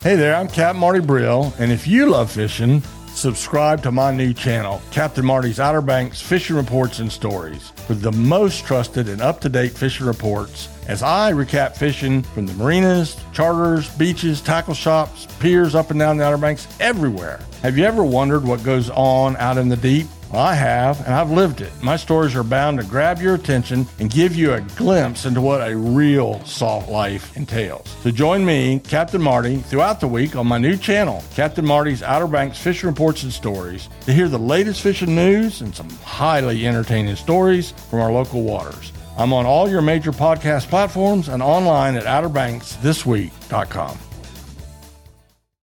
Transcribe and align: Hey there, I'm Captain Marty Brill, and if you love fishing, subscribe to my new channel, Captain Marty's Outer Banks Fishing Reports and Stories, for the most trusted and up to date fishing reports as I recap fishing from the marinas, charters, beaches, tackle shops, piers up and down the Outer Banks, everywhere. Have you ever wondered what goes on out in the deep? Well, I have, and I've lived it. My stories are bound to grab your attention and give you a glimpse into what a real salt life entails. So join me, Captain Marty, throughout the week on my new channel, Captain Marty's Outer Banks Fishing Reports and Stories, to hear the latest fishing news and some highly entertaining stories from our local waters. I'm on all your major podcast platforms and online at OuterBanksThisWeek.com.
Hey 0.00 0.14
there, 0.14 0.36
I'm 0.36 0.46
Captain 0.46 0.78
Marty 0.78 1.00
Brill, 1.00 1.52
and 1.58 1.72
if 1.72 1.88
you 1.88 2.06
love 2.06 2.30
fishing, 2.30 2.82
subscribe 3.08 3.82
to 3.82 3.90
my 3.90 4.12
new 4.12 4.32
channel, 4.32 4.80
Captain 4.92 5.26
Marty's 5.26 5.58
Outer 5.58 5.80
Banks 5.80 6.20
Fishing 6.20 6.54
Reports 6.54 7.00
and 7.00 7.10
Stories, 7.10 7.70
for 7.88 7.94
the 7.94 8.12
most 8.12 8.64
trusted 8.64 9.08
and 9.08 9.20
up 9.20 9.40
to 9.40 9.48
date 9.48 9.72
fishing 9.72 10.06
reports 10.06 10.68
as 10.86 11.02
I 11.02 11.32
recap 11.32 11.76
fishing 11.76 12.22
from 12.22 12.46
the 12.46 12.54
marinas, 12.54 13.16
charters, 13.32 13.92
beaches, 13.96 14.40
tackle 14.40 14.74
shops, 14.74 15.26
piers 15.40 15.74
up 15.74 15.90
and 15.90 15.98
down 15.98 16.16
the 16.16 16.24
Outer 16.24 16.38
Banks, 16.38 16.68
everywhere. 16.78 17.40
Have 17.62 17.76
you 17.76 17.84
ever 17.84 18.04
wondered 18.04 18.44
what 18.44 18.62
goes 18.62 18.90
on 18.90 19.36
out 19.38 19.58
in 19.58 19.68
the 19.68 19.76
deep? 19.76 20.06
Well, 20.30 20.42
I 20.42 20.52
have, 20.54 21.00
and 21.06 21.14
I've 21.14 21.30
lived 21.30 21.62
it. 21.62 21.72
My 21.82 21.96
stories 21.96 22.36
are 22.36 22.42
bound 22.42 22.78
to 22.78 22.84
grab 22.84 23.18
your 23.22 23.34
attention 23.34 23.86
and 23.98 24.10
give 24.10 24.36
you 24.36 24.52
a 24.52 24.60
glimpse 24.60 25.24
into 25.24 25.40
what 25.40 25.66
a 25.66 25.74
real 25.74 26.44
salt 26.44 26.90
life 26.90 27.34
entails. 27.34 27.88
So 28.02 28.10
join 28.10 28.44
me, 28.44 28.78
Captain 28.80 29.22
Marty, 29.22 29.56
throughout 29.56 30.00
the 30.00 30.08
week 30.08 30.36
on 30.36 30.46
my 30.46 30.58
new 30.58 30.76
channel, 30.76 31.24
Captain 31.34 31.64
Marty's 31.64 32.02
Outer 32.02 32.26
Banks 32.26 32.58
Fishing 32.58 32.90
Reports 32.90 33.22
and 33.22 33.32
Stories, 33.32 33.88
to 34.04 34.12
hear 34.12 34.28
the 34.28 34.38
latest 34.38 34.82
fishing 34.82 35.14
news 35.14 35.62
and 35.62 35.74
some 35.74 35.88
highly 36.00 36.66
entertaining 36.66 37.16
stories 37.16 37.70
from 37.88 38.00
our 38.00 38.12
local 38.12 38.42
waters. 38.42 38.92
I'm 39.16 39.32
on 39.32 39.46
all 39.46 39.68
your 39.68 39.82
major 39.82 40.12
podcast 40.12 40.68
platforms 40.68 41.28
and 41.28 41.42
online 41.42 41.96
at 41.96 42.04
OuterBanksThisWeek.com. 42.04 43.98